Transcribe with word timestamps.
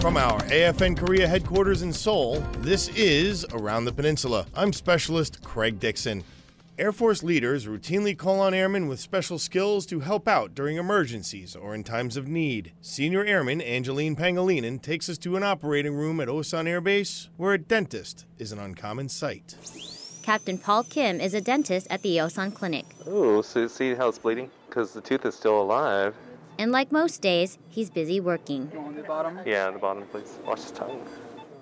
From 0.00 0.16
our 0.16 0.40
AFN 0.44 0.96
Korea 0.96 1.28
headquarters 1.28 1.82
in 1.82 1.92
Seoul, 1.92 2.40
this 2.60 2.88
is 2.96 3.44
Around 3.52 3.84
the 3.84 3.92
Peninsula. 3.92 4.46
I'm 4.54 4.72
Specialist 4.72 5.44
Craig 5.44 5.78
Dixon. 5.78 6.24
Air 6.78 6.90
Force 6.90 7.22
leaders 7.22 7.66
routinely 7.66 8.16
call 8.16 8.40
on 8.40 8.54
airmen 8.54 8.88
with 8.88 8.98
special 8.98 9.38
skills 9.38 9.84
to 9.84 10.00
help 10.00 10.26
out 10.26 10.54
during 10.54 10.78
emergencies 10.78 11.54
or 11.54 11.74
in 11.74 11.84
times 11.84 12.16
of 12.16 12.28
need. 12.28 12.72
Senior 12.80 13.26
Airman 13.26 13.60
Angeline 13.60 14.16
Pangilinan 14.16 14.80
takes 14.80 15.10
us 15.10 15.18
to 15.18 15.36
an 15.36 15.42
operating 15.42 15.92
room 15.92 16.18
at 16.18 16.28
Osan 16.28 16.66
Air 16.66 16.80
Base 16.80 17.28
where 17.36 17.52
a 17.52 17.58
dentist 17.58 18.24
is 18.38 18.52
an 18.52 18.58
uncommon 18.58 19.10
sight. 19.10 19.54
Captain 20.22 20.56
Paul 20.56 20.84
Kim 20.84 21.20
is 21.20 21.34
a 21.34 21.42
dentist 21.42 21.86
at 21.90 22.00
the 22.00 22.16
Osan 22.16 22.54
Clinic. 22.54 22.86
Oh, 23.06 23.42
so 23.42 23.68
see 23.68 23.94
how 23.94 24.08
it's 24.08 24.18
bleeding? 24.18 24.50
Because 24.66 24.94
the 24.94 25.02
tooth 25.02 25.26
is 25.26 25.34
still 25.34 25.60
alive. 25.60 26.14
And 26.60 26.72
like 26.72 26.92
most 26.92 27.22
days, 27.22 27.56
he's 27.70 27.88
busy 27.88 28.20
working. 28.20 28.70
Yeah, 29.46 29.70
the 29.70 29.78
bottom, 29.78 30.04
please. 30.04 30.38
Watch 30.44 30.60
his 30.60 30.72
tongue. 30.72 31.00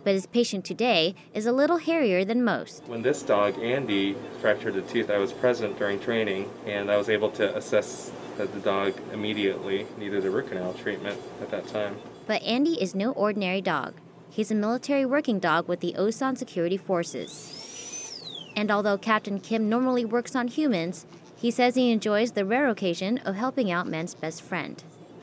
But 0.03 0.15
his 0.15 0.27
patient 0.27 0.65
today 0.65 1.15
is 1.33 1.47
a 1.47 1.53
little 1.53 1.77
hairier 1.77 2.25
than 2.25 2.43
most. 2.43 2.83
When 2.89 3.03
this 3.03 3.23
dog, 3.23 3.57
Andy, 3.61 4.17
fractured 4.41 4.75
a 4.75 4.83
tooth, 4.83 5.09
I 5.09 5.19
was 5.19 5.33
present 5.33 5.79
during 5.79 6.01
training, 6.01 6.51
and 6.67 6.91
I 6.91 6.97
was 6.97 7.09
able 7.09 7.31
to 7.33 7.57
assess 7.57 8.11
that 8.39 8.53
the 8.53 8.59
dog 8.59 8.93
immediately 9.13 9.87
needed 9.99 10.25
a 10.25 10.31
root 10.33 10.49
canal 10.49 10.73
treatment 10.73 11.21
at 11.41 11.49
that 11.53 11.69
time. 11.69 11.95
But 12.27 12.43
Andy 12.43 12.83
is 12.83 12.97
no 12.97 13.13
ordinary 13.13 13.61
dog. 13.61 13.95
He's 14.31 14.51
a 14.51 14.57
military 14.57 15.07
working 15.07 15.39
dog 15.39 15.69
with 15.69 15.79
the 15.79 15.95
Osan 15.97 16.37
Security 16.37 16.77
Forces. 16.77 18.21
And 18.57 18.69
although 18.69 18.99
Captain 18.99 19.39
Kim 19.39 19.69
normally 19.69 20.05
works 20.05 20.35
on 20.35 20.49
humans, 20.49 21.07
he 21.39 21.51
says 21.51 21.77
he 21.77 21.93
enjoys 21.93 22.33
the 22.33 22.45
rare 22.45 22.69
occasion 22.69 23.19
of 23.19 23.37
helping 23.37 23.71
out 23.71 23.87
men's 23.87 24.15
best 24.15 24.43
friend. 24.43 24.83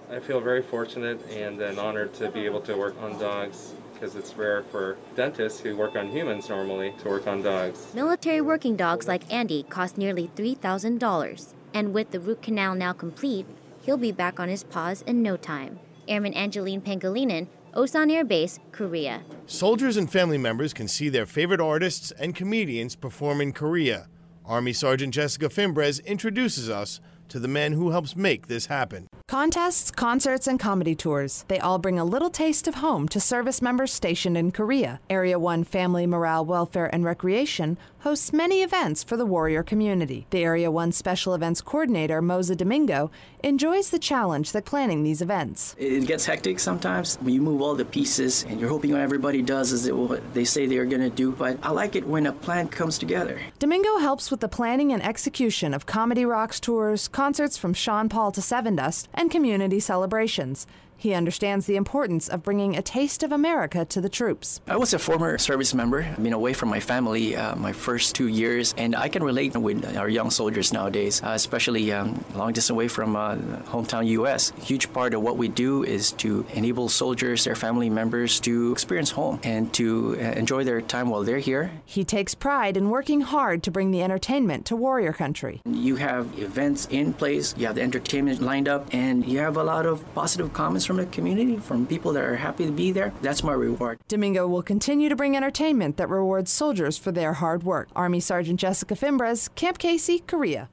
I 0.10 0.20
feel 0.20 0.40
very 0.40 0.62
fortunate 0.62 1.20
and 1.30 1.62
an 1.62 1.78
honored 1.78 2.14
to 2.16 2.32
be 2.32 2.46
able 2.46 2.62
to 2.62 2.78
work 2.78 2.96
on 3.02 3.20
dogs 3.20 3.74
because 3.94 4.16
it's 4.16 4.36
rare 4.36 4.64
for 4.64 4.98
dentists 5.16 5.60
who 5.60 5.76
work 5.76 5.96
on 5.96 6.10
humans 6.10 6.48
normally 6.48 6.94
to 7.00 7.10
work 7.10 7.28
on 7.28 7.42
dogs. 7.42 7.94
Military 7.94 8.42
working 8.42 8.76
dogs 8.76 9.08
like 9.08 9.32
Andy 9.34 9.64
cost 9.64 9.98
nearly 9.98 10.30
$3,000. 10.36 11.54
And 11.74 11.94
with 11.94 12.12
the 12.12 12.20
root 12.20 12.42
canal 12.42 12.76
now 12.76 12.94
complete, 12.94 13.46
he'll 13.82 13.98
be 13.98 14.12
back 14.12 14.40
on 14.40 14.48
his 14.48 14.64
paws 14.64 15.02
in 15.02 15.22
no 15.22 15.36
time. 15.36 15.80
Airman 16.08 16.34
Angeline 16.34 16.82
Pangilinan, 16.82 17.48
Osan 17.74 18.12
Air 18.12 18.24
Base, 18.24 18.60
Korea. 18.72 19.24
Soldiers 19.48 19.98
and 19.98 20.10
family 20.10 20.38
members 20.38 20.74
can 20.74 20.88
see 20.88 21.10
their 21.10 21.26
favorite 21.26 21.60
artists 21.60 22.12
and 22.12 22.36
comedians 22.36 22.96
perform 22.96 23.42
in 23.42 23.52
Korea. 23.52 24.08
Army 24.48 24.74
Sergeant 24.74 25.12
Jessica 25.12 25.50
Fimbres 25.50 26.00
introduces 26.00 26.70
us 26.70 27.00
to 27.30 27.40
the 27.40 27.48
man 27.48 27.74
who 27.74 27.90
helps 27.90 28.16
make 28.16 28.48
this 28.48 28.68
happen. 28.68 29.08
Contests, 29.28 29.90
concerts, 29.90 30.46
and 30.46 30.60
comedy 30.60 30.94
tours. 30.94 31.46
They 31.48 31.58
all 31.58 31.80
bring 31.80 31.98
a 31.98 32.06
little 32.06 32.30
taste 32.30 32.68
of 32.68 32.76
home 32.76 33.08
to 33.10 33.20
service 33.20 33.60
members 33.60 33.92
stationed 33.92 34.38
in 34.38 34.52
Korea. 34.52 35.02
Area 35.10 35.40
1 35.40 35.64
Family, 35.64 36.06
Morale, 36.06 36.46
Welfare, 36.46 36.94
and 36.94 37.04
Recreation 37.04 37.80
hosts 38.02 38.32
many 38.32 38.62
events 38.62 39.04
for 39.04 39.18
the 39.18 39.26
warrior 39.26 39.64
community. 39.64 40.28
The 40.30 40.44
Area 40.44 40.70
1 40.70 40.92
Special 40.92 41.34
Events 41.34 41.60
Coordinator, 41.60 42.22
Moza 42.22 42.56
Domingo, 42.56 43.10
enjoys 43.44 43.90
the 43.90 43.98
challenge 43.98 44.52
that 44.52 44.64
planning 44.64 45.02
these 45.02 45.24
events. 45.24 45.76
It 45.80 46.06
gets 46.06 46.28
hectic 46.28 46.60
sometimes 46.60 47.16
when 47.16 47.34
you 47.34 47.42
move 47.42 47.64
all 47.64 47.74
the 47.74 47.84
pieces 47.84 48.44
and 48.48 48.60
you're 48.60 48.70
hoping 48.70 48.94
everybody 48.94 49.42
does 49.42 49.72
is 49.72 49.92
what 49.92 50.22
they 50.36 50.44
say 50.46 50.68
they're 50.68 50.86
going 50.86 51.02
to 51.02 51.10
do, 51.10 51.32
but 51.32 51.58
I 51.64 51.72
like 51.72 51.96
it 51.96 52.06
when 52.06 52.28
a 52.28 52.32
plan 52.32 52.68
comes 52.68 53.00
together. 53.00 53.42
Domingo 53.58 53.98
helps 53.98 54.30
with 54.30 54.40
the 54.40 54.50
planning 54.50 54.94
and 54.94 55.04
execution 55.04 55.74
of 55.74 55.88
Comedy 55.88 56.26
Rocks 56.26 56.60
tours, 56.60 57.08
concerts 57.08 57.58
from 57.58 57.74
Sean 57.74 58.08
Paul 58.08 58.32
to 58.34 58.42
Sevendust, 58.42 59.08
and 59.16 59.32
community 59.32 59.80
celebrations. 59.80 60.68
He 60.98 61.14
understands 61.14 61.66
the 61.66 61.76
importance 61.76 62.30
of 62.30 62.44
bringing 62.44 62.76
a 62.76 62.82
taste 62.82 63.24
of 63.24 63.32
America 63.32 63.86
to 63.86 64.02
the 64.02 64.10
troops. 64.10 64.62
I 64.68 64.78
was 64.78 64.94
a 64.94 65.00
former 65.00 65.38
service 65.38 65.74
member. 65.74 66.04
I've 66.04 66.24
been 66.24 66.34
away 66.34 66.54
from 66.54 66.70
my 66.70 66.80
family 66.80 67.36
uh, 67.36 67.56
my 67.56 67.74
first 67.74 68.16
two 68.16 68.28
years, 68.28 68.74
and 68.78 68.96
I 68.96 69.10
can 69.10 69.24
relate 69.24 69.56
with 69.56 69.98
our 69.98 70.10
young 70.10 70.32
soldiers 70.32 70.72
nowadays, 70.74 71.22
uh, 71.22 71.30
especially 71.30 71.92
um, 71.92 72.24
long 72.34 72.54
distance 72.54 72.70
away 72.72 72.88
from 72.88 73.16
uh, 73.16 73.36
hometown 73.66 74.08
U.S. 74.08 74.52
A 74.58 74.62
huge 74.62 74.92
part 74.94 75.14
of 75.14 75.22
what 75.22 75.38
we 75.38 75.48
do 75.48 75.84
is 75.84 76.12
to 76.14 76.46
enable 76.54 76.90
soldiers, 76.90 77.44
their 77.44 77.56
family 77.56 77.90
members, 77.90 78.40
to 78.42 78.72
experience 78.72 79.12
home 79.12 79.40
and 79.44 79.74
to 79.74 80.16
uh, 80.18 80.24
enjoy 80.40 80.64
their 80.64 80.82
time 80.82 81.10
while 81.10 81.24
they're 81.24 81.40
here. 81.40 81.72
He 81.86 82.04
takes 82.04 82.34
pride 82.34 82.78
in 82.78 82.90
working 82.90 83.22
hard 83.22 83.64
to 83.64 83.72
bring 83.72 83.92
the 83.92 84.02
entertainment 84.02 84.66
to 84.68 84.76
warrior 84.76 85.14
country. 85.14 85.62
You 85.66 85.98
have 85.98 86.40
events 86.40 86.88
in 86.90 87.14
place, 87.14 87.54
you 87.58 87.68
have 87.68 87.76
the 87.76 87.82
entertainment 87.82 88.42
lined 88.42 88.68
up, 88.68 88.94
and 89.06 89.26
you 89.26 89.38
have 89.40 89.58
a 89.58 89.64
lot 89.64 89.86
of 89.86 90.04
positive 90.16 90.52
comments 90.54 90.86
from 90.86 90.98
the 90.98 91.06
community, 91.08 91.58
from 91.58 91.86
people 91.86 92.12
that 92.14 92.24
are 92.24 92.36
happy 92.36 92.66
to 92.66 92.72
be 92.72 92.92
there. 92.92 93.14
That's 93.22 93.44
my 93.44 93.54
reward. 93.54 94.00
Domingo 94.08 94.48
will 94.48 94.64
continue 94.64 95.10
to 95.10 95.16
bring 95.16 95.38
entertainment 95.38 95.98
that 95.98 96.10
rewards 96.10 96.52
soldiers 96.52 96.98
for 96.98 97.12
their 97.12 97.34
hard 97.34 97.64
work. 97.64 97.90
Army 97.96 98.20
Sergeant 98.20 98.60
Jessica 98.60 98.96
Fimbres, 98.96 99.50
Camp 99.56 99.78
Casey, 99.78 100.20
Korea. 100.20 100.70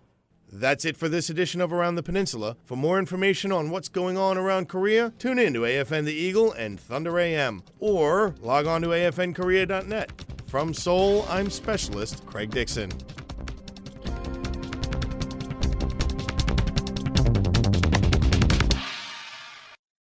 That's 0.54 0.84
it 0.84 0.96
for 0.96 1.08
this 1.08 1.30
edition 1.30 1.60
of 1.60 1.72
Around 1.72 1.94
the 1.94 2.02
Peninsula. 2.02 2.56
For 2.64 2.76
more 2.76 2.98
information 2.98 3.52
on 3.52 3.70
what's 3.70 3.88
going 3.88 4.18
on 4.18 4.36
around 4.36 4.68
Korea, 4.68 5.12
tune 5.18 5.38
in 5.38 5.54
to 5.54 5.60
AFN 5.60 6.04
The 6.04 6.12
Eagle 6.12 6.52
and 6.52 6.78
Thunder 6.78 7.18
AM, 7.18 7.62
or 7.80 8.34
log 8.40 8.66
on 8.66 8.82
to 8.82 8.88
afnkorea.net. 8.88 10.10
From 10.46 10.74
Seoul, 10.74 11.26
I'm 11.30 11.48
Specialist 11.48 12.26
Craig 12.26 12.50
Dixon. 12.50 12.90